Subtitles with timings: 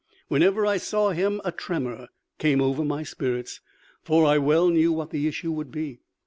[0.29, 2.07] Whenever I saw him a tremor
[2.39, 3.61] came over my spirits,
[4.01, 5.99] for I well knew what the issue would be.